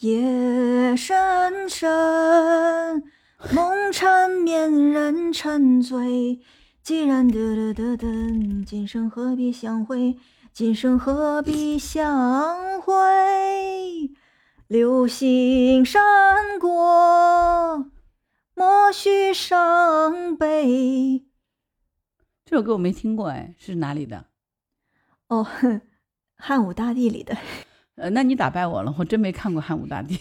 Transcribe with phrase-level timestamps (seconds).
[0.00, 3.02] 夜深深，
[3.52, 6.38] 梦缠绵，人沉醉。
[6.84, 8.06] 既然得得得得，
[8.64, 10.16] 今生何必相会？
[10.52, 14.12] 今生何必相会？
[14.68, 16.00] 流星闪
[16.60, 17.90] 过，
[18.54, 21.24] 莫须伤悲。
[22.44, 24.26] 这首歌我没听过，哎，是哪里的？
[25.26, 25.44] 哦，
[26.38, 27.36] 汉武大帝里的。
[27.98, 30.18] 呃，那你打败我了，我真没看过汉武大帝。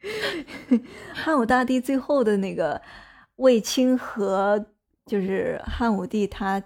[1.12, 2.80] 汉武大帝最后的那个
[3.36, 4.64] 卫青和
[5.06, 6.62] 就是汉武帝他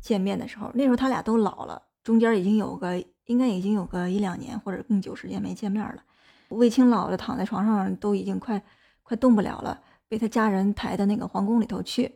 [0.00, 6.02] 见面的时候，那时候他俩都老了，中间已经有个应该已经有个一两年或者更久时间没见面了。
[6.48, 8.62] 卫青老了，躺在床上都已经快
[9.02, 9.78] 快动不了了，
[10.08, 12.10] 被他家人抬到那个皇宫里头去，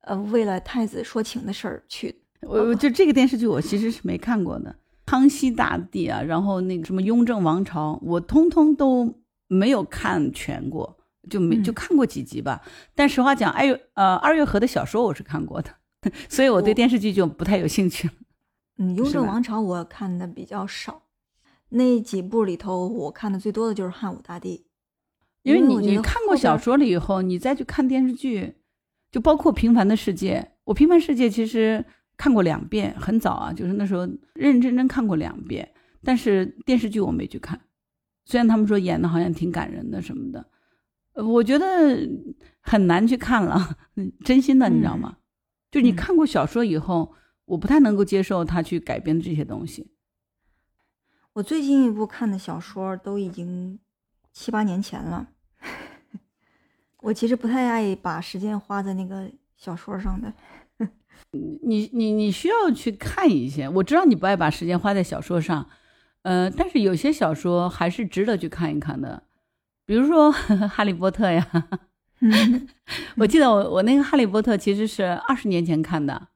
[0.00, 2.22] 呃，为了太子说情的事儿去。
[2.40, 4.74] 我就这个电视剧我其实是没看过的，
[5.08, 9.14] 康熙大帝啊，然后那个什么雍正王朝，我通通都
[9.46, 10.98] 没有看全过，
[11.30, 12.60] 就没就看过几集吧。
[12.94, 15.70] 但实话讲，二月呃二月河的小说我是看过的，
[16.28, 18.14] 所以我对电视剧就不太有兴趣了。
[18.76, 21.04] 嗯， 雍正王朝我看的比较少。
[21.70, 24.66] 那几部里头，我看的最多的就是汉武大帝，
[25.42, 28.56] 因为你你看过小说了以后，你再去看电视剧，
[29.10, 31.82] 就包括《平凡的世界》，我《平凡世界》其实
[32.18, 34.02] 看过两遍，很早啊，就是那时候
[34.34, 37.58] 认认真真看过两遍，但是电视剧我没去看，
[38.26, 40.46] 虽然他们说演的好像挺感人的什么的，
[41.14, 41.66] 呃我觉得
[42.60, 43.76] 很难去看了，
[44.24, 45.16] 真心的，你知道吗？
[45.70, 49.92] 就你嗯看过小说以后，我不太能够接受他去改编的这些东西。
[51.34, 53.78] 我最近一部看的小说都已经
[54.32, 55.28] 七八年前了。
[57.00, 60.34] 我其实不太爱把时间花在那个小说上的。
[61.32, 65.68] 你你你需要去看一些，我知道你不爱把时间花在小说上，
[66.22, 69.22] 呃，但是有些小说还是值得去看一看的，
[69.84, 70.32] 比如说
[70.68, 71.46] 《哈利波特》呀。
[72.20, 72.66] 嗯
[73.16, 76.28] 我记得我我那个《哈利波特》其实是二十年前看的，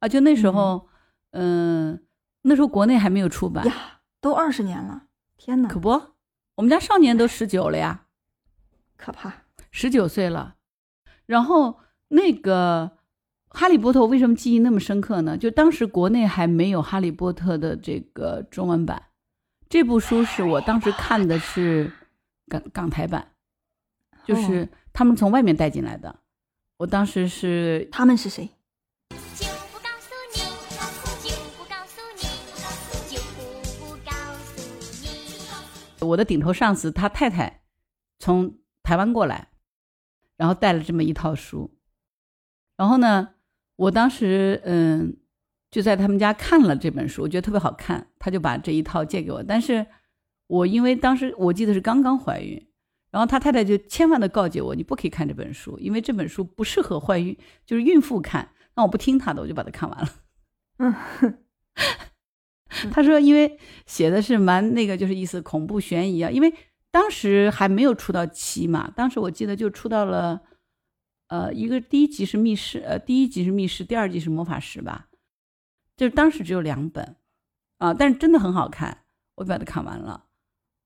[0.00, 0.88] 啊，就那时候，
[1.30, 2.02] 嗯、
[2.42, 5.04] 那时候国内还没有出版，呀，都二十年了，
[5.38, 5.88] 天哪，可不，
[6.56, 8.02] 我们家少年都十九了呀。
[8.98, 9.44] 可怕！
[9.70, 10.56] 十九岁了，
[11.24, 12.90] 然后那个
[13.58, 15.38] 《哈利波特》为什么记忆那么深刻呢？
[15.38, 19.02] 就当时国内还没有《哈利波特》的这个中文版，
[19.70, 21.90] 这部书是我当时看的是
[22.48, 23.32] 港港台版，
[24.26, 26.14] 就是他们从外面带进来的。
[26.76, 28.50] 我当时是他们是谁？
[36.00, 37.62] 我的顶头上司他太太
[38.18, 39.48] 从台湾过来，
[40.36, 41.74] 然后带了这么一套书，
[42.76, 43.30] 然后呢，
[43.76, 45.16] 我当时嗯
[45.70, 49.86] 就在他们家看了这本书，我觉得特别好看，他就把这一套借给我，但是
[50.46, 52.66] 我因为当时我记得是刚刚怀孕，
[53.10, 58.50] 然后他太太就千万的告诫我，你不可以看这本书，因为这本书不适合怀孕，就是孕妇看。
[58.74, 60.08] 那我不听他的，我就把它看完了。
[60.78, 60.94] 嗯，
[62.92, 66.30] 他说，因为写的是蛮那个，就是意思恐怖悬疑啊。
[66.30, 66.52] 因为
[66.90, 70.42] 当时还没有出到七嘛，当时我记得就出到了，
[71.28, 75.08] 呃，一个第一集是密室，呃，第一集是密室，第二集是魔法师吧，
[75.96, 77.16] 就是当时只有两本，
[77.78, 79.04] 啊，但是真的很好看，
[79.34, 80.26] 我就把它看完了，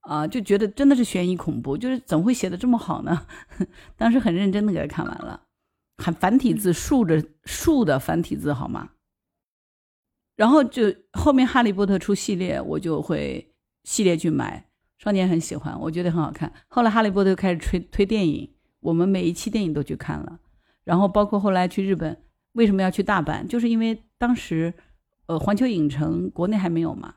[0.01, 3.27] 啊，就觉得真的是悬疑恐怖，就是怎么会写的这么好呢？
[3.97, 5.43] 当时很认真的给它看完了，
[5.99, 8.91] 很繁体字，竖着竖的繁体字好吗？
[10.37, 14.71] 然后就后面《哈利波特》出系列，我就会系列去买。
[14.97, 16.51] 少年很喜欢，我觉得很好看。
[16.69, 20.41] 后来《哈利波特》开始推推电影，我们每一期电影都去看了。
[20.85, 23.47] 然后包括后来去日本，为什么要去大阪？
[23.47, 24.75] 就是因为当时，
[25.27, 27.17] 呃，环球影城国内还没有嘛，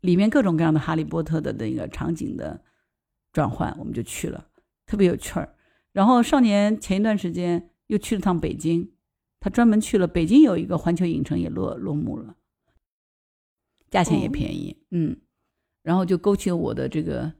[0.00, 2.62] 里面各种各样的《哈利波特》的那个场景的
[3.32, 4.48] 转换，我们就去了，
[4.86, 5.54] 特别有趣儿。
[5.92, 8.90] 然后少年前一段时间又去了趟北京。
[9.40, 12.34] 他专门去了北京，有一个环球影城也落落幕了，
[13.90, 15.18] 价钱也便宜，嗯，
[15.82, 17.30] 然后就勾起了我的这个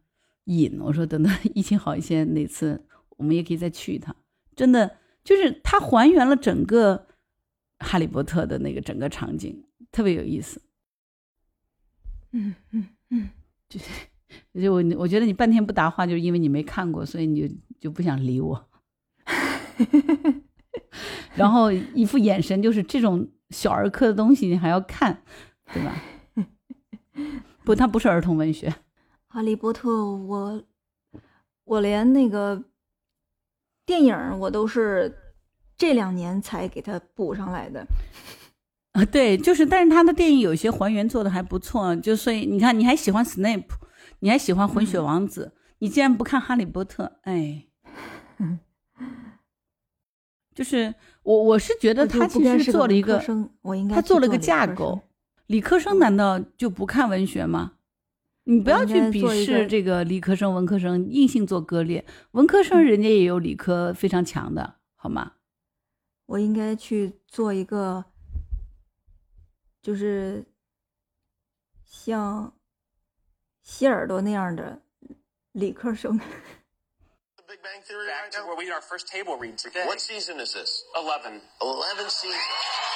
[0.45, 0.79] 瘾。
[0.81, 2.87] 我说等到疫情好一些，哪次
[3.17, 4.15] 我们也可以再去一趟。
[4.55, 7.07] 真的就是它还原了整个
[7.79, 10.63] 哈利波特的那个整个场景，特别有意思。
[12.33, 13.31] 嗯嗯嗯，
[13.69, 18.69] 就我我觉得你半天不答话，就是因为你没看过，所以你就就不想理我。
[21.35, 25.23] 然后一副眼神就是这种小儿科的东西你还要看，
[25.73, 26.03] 对吧？
[27.65, 28.73] 不，它不是儿童文学。
[29.35, 30.63] 哈利波特，我
[31.65, 32.63] 我连那个
[33.85, 35.13] 电影我都是
[35.77, 37.85] 这两年才给他补上来的。
[38.93, 43.67] 啊，对，就是，但是他的电影有些还原做的还不错，就所以你看，你还喜欢 Snape，
[44.21, 47.65] 你还喜欢混血嗯王子，你竟然不看哈利波特，哎，
[50.55, 50.95] 就是
[51.25, 55.01] 我我是觉得他其实是做了一个，科生，我应该他做了个架构。
[55.49, 57.73] 理科生难道就不看文学吗？
[58.45, 62.05] 你不要去鄙视这个理科生、文科生，硬性做割裂。
[62.33, 65.33] 文科生嗯人家也有理科非常强的，好吗？
[66.27, 68.05] 我应该去做一个，
[69.83, 70.47] 就是
[71.85, 72.55] 像
[73.63, 74.83] 希尔多那样的
[75.53, 76.19] 理科生。
[77.47, 79.87] Big Bang Theory Back to where we our first table read today.
[79.87, 80.83] What season is this?
[80.95, 81.41] Eleven.
[81.61, 82.94] Eleven seasons.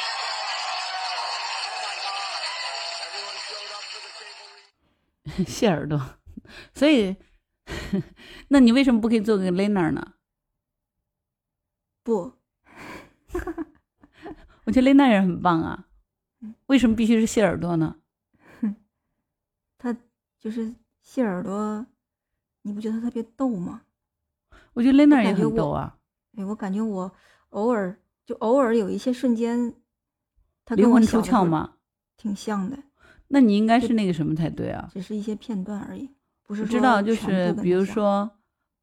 [5.47, 6.01] 谢耳朵，
[6.75, 7.17] 所以，
[8.49, 10.15] 那你为什么不可以做个 Lena 呢？
[12.03, 12.33] 不，
[14.65, 15.87] 我觉得 Lena 也很棒啊。
[16.41, 17.97] 嗯为什么必须是谢耳朵呢？
[19.77, 19.97] 他
[20.39, 21.85] 就是谢耳朵，
[22.63, 23.83] 你不觉得他特别逗吗？
[24.75, 25.99] 我觉得 Lena 也很逗啊。
[26.33, 27.13] 对我感觉我
[27.51, 29.75] 偶尔就偶尔有一些瞬间，
[30.65, 31.75] 他跟我灵魂出窍吗？
[32.17, 32.79] 挺像的，
[33.29, 34.89] 那你应该是那个什么才对啊？
[34.93, 36.11] 只是一些片段而已，
[36.45, 38.31] 不是知道，就是比如说，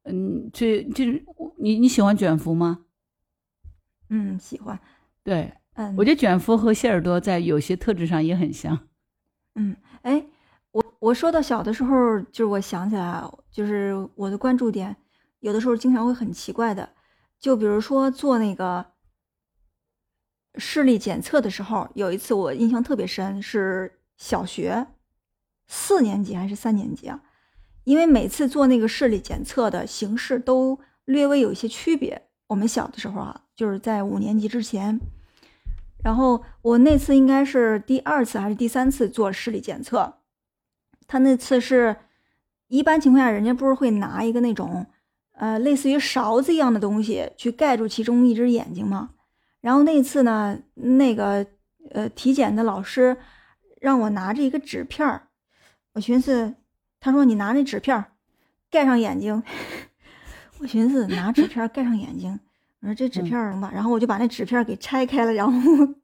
[0.04, 1.24] 嗯，这就是
[1.58, 2.84] 你你喜欢卷福吗？
[4.08, 4.78] 嗯，喜欢，
[5.24, 8.86] 对，嗯，我觉得卷福和谢耳朵在有些特质上也很像。
[9.56, 10.24] 嗯，哎，
[10.70, 14.94] 我我说到小的时候，就是我想起来啊，就是我的关注点，
[15.40, 16.88] 有的时候经常会很奇怪的，
[17.40, 18.86] 就比如说做那个
[20.54, 24.86] 视力检测的时候，有一次我印象特别深，是小学
[25.66, 27.22] 四年级还是三年级啊？
[27.84, 32.28] 因为每次做那个视力检测的形式都略微有一些区别。
[32.48, 35.00] 我们小的时候啊，就是在五年级之前，
[36.04, 40.18] 然后我那次应该是第二次还是第三次做视力检测，
[41.08, 41.96] 他那次是
[42.68, 44.86] 一般情况下人家不是会拿一个那种
[45.32, 49.10] 呃类似于勺子一样的东西去盖住其中一只眼睛吗？
[49.60, 51.44] 然后那次呢，那个
[51.90, 53.16] 呃体检的老师
[53.86, 55.28] 让我拿着一个纸片儿，
[55.94, 56.56] 我寻思，
[56.98, 58.06] 他说你拿那纸片儿
[58.68, 59.40] 盖上眼睛，
[60.58, 62.40] 我寻思拿纸片儿盖上眼睛，
[62.80, 63.70] 我说这纸片儿能吧？
[63.72, 65.52] 然后我就把那纸片儿给拆开了，然后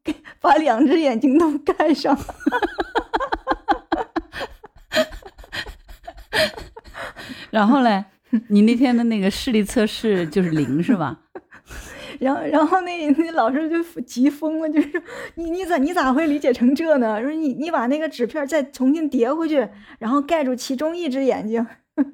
[0.05, 2.17] 给把两只眼睛都盖上。
[7.51, 8.05] 然后嘞，
[8.47, 11.19] 你那天的那个视力测试就是零是吧？
[12.23, 15.03] 然后，然后那那老师就急疯了，就是
[15.35, 17.21] 你你咋你咋会理解成这呢？
[17.21, 21.67] 说你你把那个纸片再重新叠回去，然后盖住其中一只眼睛。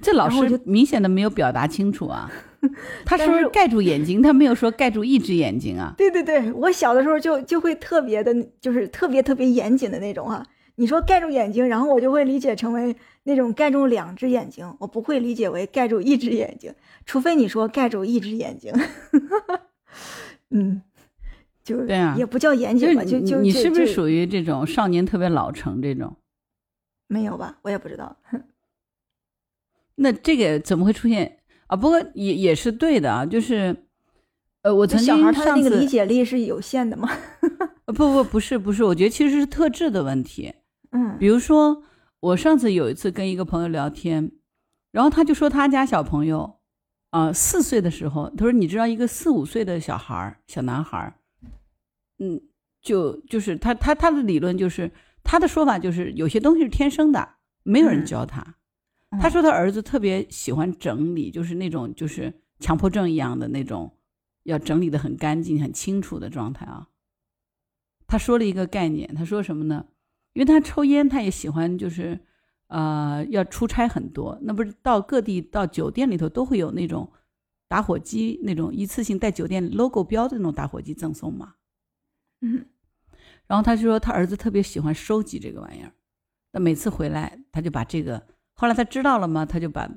[0.00, 2.30] 这老然后我就师明显的没有表达清楚啊。
[3.04, 5.94] 他但是说盖住眼睛，他没有说盖住一只眼睛啊。
[5.96, 10.44] 对对对，我小的时候就就会特别的，就是特别特别严谨的那种啊。
[10.80, 16.74] 你说盖住眼睛，然后我就会理解成为那种盖住两只眼睛，我不会理解为盖住一只眼睛，
[17.04, 18.72] 除非你说盖住一只眼睛。
[20.48, 20.80] 嗯，
[21.62, 26.16] 就对啊也不叫严谨吧，就就就你是不是属于这种少年特别老成这种？
[27.08, 27.58] 没有吧？
[27.60, 28.16] 我也不知道。
[29.96, 31.76] 那这个怎么会出现啊？
[31.76, 33.76] 不过也也是对的啊，就是，
[34.62, 37.10] 呃，我就曾小孩他的理解力是有限的嘛。
[37.84, 40.54] 呃不不不是不是，我觉得其实是特质的问题。
[40.92, 41.82] 嗯比如说，
[42.20, 44.32] 我上次有一次跟一个朋友聊天，
[44.90, 46.58] 然后他就说他家小朋友，
[47.10, 51.14] 啊、四岁的时候，他说你知道一个四五岁的小孩儿，小男孩儿，
[52.18, 52.40] 嗯，
[52.80, 54.90] 就就是他他他的理论就是
[55.22, 58.40] 他的说法就是有些东西是天生的，没有人嗯教他。
[59.10, 63.96] 嗯他说他儿子特别喜欢整理，就是那种就是强迫症一样的那种，
[64.44, 66.86] 要整理的很干净、很清楚的状态啊。
[68.06, 69.86] 他说了一个概念，他说什么呢？
[70.32, 72.18] 因为他抽烟，他也喜欢就是，
[72.68, 74.38] 呃，要出差很多。
[74.42, 77.10] 那不是到各地到酒店里头都会有那种
[77.68, 81.54] 打火机，那种一次性带酒店 logo 标的那种打火机赠送嘛。
[82.42, 82.64] 嗯
[83.46, 85.92] 然后他就说他儿子特别喜欢收集这个玩意儿，
[86.52, 89.90] 那每次回来他就把这个，后来他知道了嘛，他就把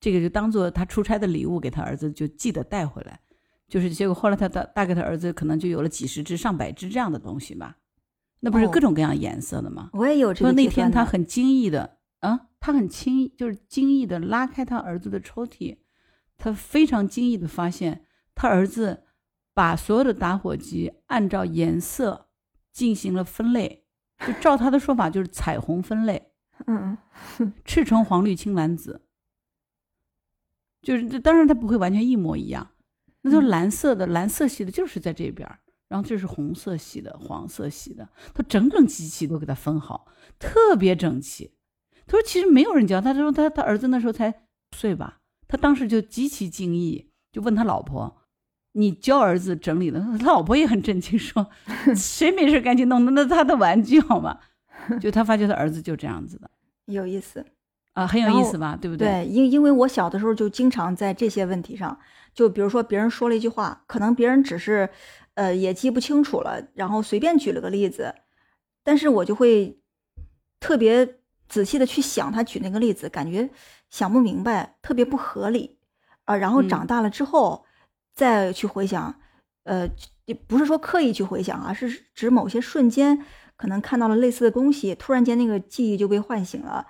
[0.00, 3.20] 这个就当做他出差的礼物给他儿子，就记得带回来。
[3.68, 7.76] 就是结果后来他大大概他儿子可能就有了几十只、上百只这样的东西吧，
[8.40, 8.70] 那不是哦。
[8.72, 9.90] 各种各样颜色的吗？
[9.92, 15.78] 我也有这说那个阶段的天他很惊异的啊，他很轻易，就是惊异的拉开他儿子的抽屉，
[16.36, 19.04] 他非常惊异的发现他儿子
[19.54, 22.28] 把所有的打火机按照颜色
[22.72, 23.84] 进行了分类，
[24.26, 26.30] 就照他的说法就是彩虹分类，
[26.66, 26.98] 嗯
[27.64, 29.02] 赤橙黄绿青蓝紫，
[30.82, 32.70] 就是这当然他不会完全一模一样，
[33.22, 33.48] 那就是嗯。
[33.48, 40.06] 蓝色的蓝色系的就是在这边儿，然后这是红色系的、黄色系的，他整整齐齐都给他分好，
[40.38, 41.52] 特别整齐。
[42.06, 48.22] 他说其实没有人教，他说他他儿子那时候才五岁吧，他当时就极其惊异，就问他老婆
[48.74, 51.48] ：“你教儿子整理的？”他老婆也很震惊，说：
[51.96, 53.14] “谁没事赶紧弄？
[53.14, 54.38] 那他的玩具好吗？”
[55.00, 56.50] 就他发觉他儿子就这样子的
[56.86, 57.44] 有意思。
[57.94, 58.76] 啊，很有意思吧？
[58.78, 59.08] 对不对？
[59.08, 61.98] 对，因因为我小的时候就经常在这些问题上，
[62.34, 64.86] 就比如说别人说了一句话，可能别人只是，
[65.36, 68.14] 呃，也记不清楚了，然后随便举了个例子，
[68.82, 69.78] 但是我就会
[70.58, 73.48] 特别仔细的去想他举那个例子，感觉
[73.90, 75.78] 想不明白，特别不合理
[76.24, 76.34] 啊。
[76.36, 77.64] 然后嗯长大了之后
[78.14, 79.20] 再去回想，
[79.64, 79.88] 呃，
[80.24, 83.24] 也不是说刻意去回想啊，是指某些瞬间
[83.56, 86.86] 可能看到了类似的东西，突然间那个记忆就被唤醒了。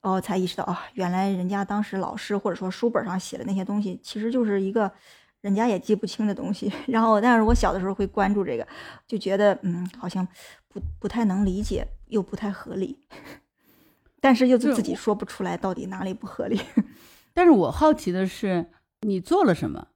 [0.00, 4.92] 哦，才意识到啊，原来人家当时老师或者说书本上写的那些东西，其实就是一个
[5.40, 6.72] 人家也记不清的东西。
[6.88, 8.66] 然后，但是我小的时候会关注这个，
[9.06, 10.26] 就觉得嗯，好像
[10.68, 12.98] 不不太能理解，又不太合理，
[14.20, 16.60] 但是又自己说不出来到底哪里不合理。
[17.32, 18.70] 但是我好奇的是，
[19.02, 19.88] 你做了什么？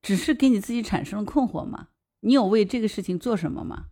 [0.00, 1.88] 只是给你自己产生了困惑吗？
[2.20, 3.86] 你有为这个事情做什么吗？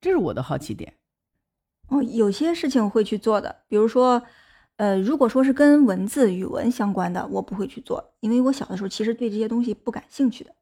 [0.00, 0.94] 这是我的好奇点。
[1.88, 4.22] 哦，有些事情会去做的，比如说，
[4.78, 10.54] 呃，如果说是跟文字、语文相关的，我不会去做，因为我小的时候其实对这些东西不感兴趣的。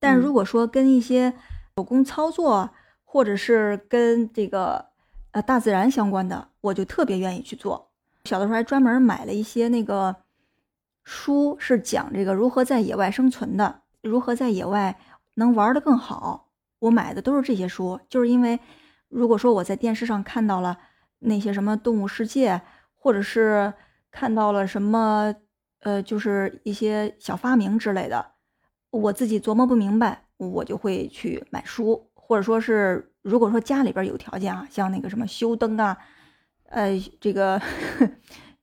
[0.00, 1.34] 但嗯如果说跟一些
[1.76, 2.70] 手工操作，
[3.04, 4.86] 或者是跟这个
[5.32, 7.90] 呃大自然相关的，我就特别愿意去做。
[8.24, 10.16] 小的时候还专门买了一些那个
[11.04, 14.98] 书，是讲这个如何在野外生存的，如何在野外
[15.34, 16.48] 能玩得更好。
[16.78, 18.58] 我买的都是这些书，就是因为
[19.10, 20.78] 如果说我在电视上看到了
[21.18, 22.62] 那些什么动物世界，
[23.04, 23.70] 或者是
[24.10, 25.34] 看到了什么
[25.80, 28.32] 呃，就是一些小发明之类的，
[28.88, 35.98] 我自己琢磨不明白，我就会去买书，或者说是如果说家里边有条件啊，像那个什么修灯啊，
[36.70, 37.60] 呃，这个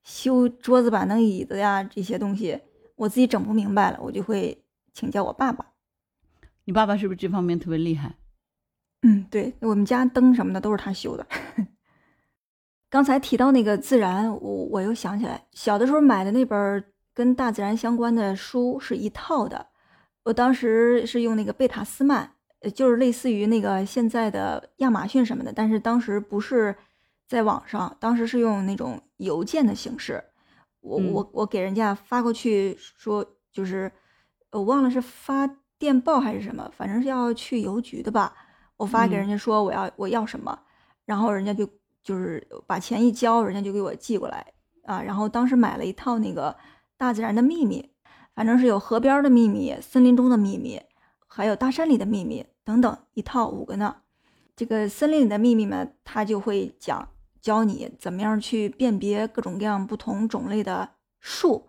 [0.02, 2.60] 修桌子板凳椅子呀这些东西，
[2.96, 5.68] 我自己整不明白了，我就会请教我爸爸。
[6.64, 8.16] 你爸爸是不是这方面特别厉害？
[9.04, 11.28] 嗯，对我们家灯什么的都是他修的。
[12.92, 16.84] 刚才提到那个自然，我我又想起来，小的时候买的那本
[17.14, 19.66] 跟大自然相关的书是一套的。
[20.24, 22.30] 我当时是用那个贝塔斯曼，
[22.60, 26.76] 呃，就是类似于那个现在的亚马逊什么的，但是当时不是
[27.30, 30.22] 在网上，当时是用那种邮件的形式。
[30.82, 33.90] 我嗯我我给人家发过去说，就是
[34.52, 38.36] 我忘了是发电报还是什么，反正是要去邮局的吧。
[38.76, 40.60] 我发给嗯人家说我要我要什么，
[41.06, 41.66] 然后人家就
[42.04, 44.46] 就是把钱一交，人家就给我寄过来
[44.86, 45.02] 啊。
[45.02, 46.52] 然后当时买了一套那个
[46.98, 47.82] 《大自然的秘密》，
[48.36, 50.82] 反正是有河边的秘密、森林中的秘密，
[51.28, 53.98] 还有大山里的秘密等等，一套五个呢。
[54.56, 57.08] 这个森林里的秘密呢，它就会讲
[57.42, 60.90] 教你怎么样去辨别各种各样不同种类的
[61.20, 61.68] 树、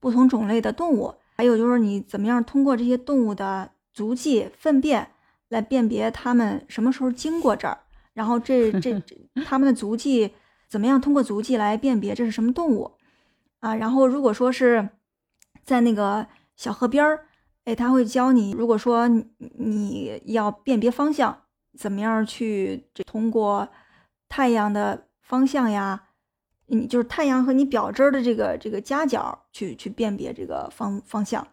[0.00, 5.12] 不同种类的动物，还有就是你怎么样通过这些动物的足迹、粪便
[5.48, 7.83] 来辨别它们什么时候经过这儿，
[8.14, 10.32] 然后这这这它们的足迹
[10.68, 12.92] 怎么样通过足迹来辨别这是什么动物
[13.60, 13.74] 啊？
[13.74, 14.88] 然后如果说是
[15.64, 17.26] 在那个小河边儿，
[17.64, 21.36] 哎，他会教你，如果说你要辨别方向，
[21.76, 23.68] 怎么样去这通过
[24.28, 26.08] 太阳的方向呀，
[26.66, 31.46] 你就是太阳和你表针的这个这个夹角去去辨别这个方方向。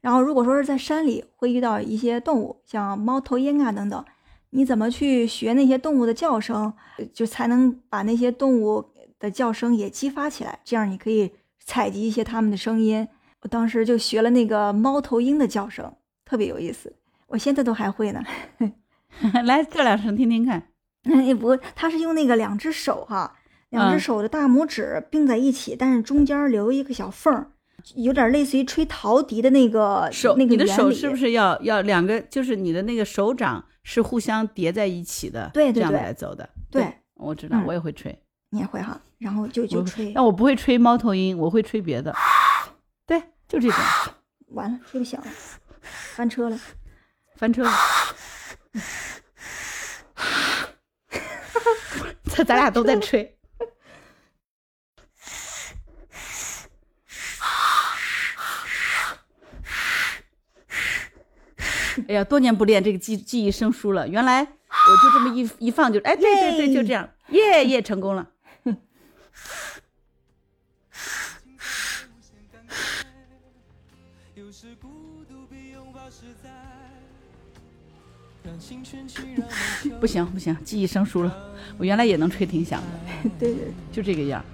[0.00, 4.04] 然后如果说是在山里，会遇到一些动物，像猫头鹰啊等等，
[4.54, 8.84] 你怎么去学那些动物的叫声，呃就才能把那些动物
[9.18, 11.32] 的叫声也激发起来，这样你可以
[11.64, 13.08] 采集一些它们的声音。
[13.40, 15.92] 我当时就学了那个猫头鹰的叫声，
[16.24, 16.94] 特别有意思，
[17.28, 18.22] 我现在都还会呢。
[19.44, 20.62] 来叫两声听听看。
[21.24, 23.34] 也不，他是用那个两只手哈，
[23.70, 27.50] 两只嗯手的大拇指并在一起，但是中间留一个小缝儿，
[27.96, 32.20] 有点类似于吹陶笛的那个手，那个你的手是不是要要两个？
[32.20, 36.48] 就是你的那个手掌是互相叠在一起的，对这样来走的。
[36.70, 38.16] 对，我知道，嗯我也会吹。
[38.50, 39.00] 你也会哈？
[39.18, 42.14] 然后就就吹，但我不会吹猫头鹰，我会吹别的。
[43.06, 43.78] 对，就这种
[44.52, 45.26] 完了，吹不响了，
[46.14, 46.58] 翻车了。
[47.36, 47.70] 翻车了。
[52.24, 53.38] 咱 咱俩都在吹。
[62.08, 64.06] 哎呀，多年不练，这个记记忆生疏了。
[64.08, 68.28] 原来我就这么一一放就，哎，对对对，就这样，耶耶，成功了。
[74.34, 74.88] 有时孤
[75.28, 76.50] 独比拥抱实在。
[80.00, 81.54] 不行不行，记忆生疏了。
[81.78, 84.44] 我原来也能吹挺响的， 对对，就这个样。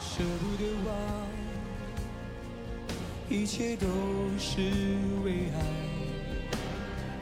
[0.00, 0.94] 舍不得忘，
[3.28, 3.86] 一切都
[4.38, 4.60] 是
[5.24, 5.58] 为爱，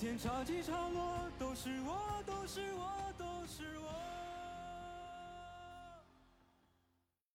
[0.00, 2.88] 天潮起潮落，都是我，都是我，
[3.18, 3.87] 都是我。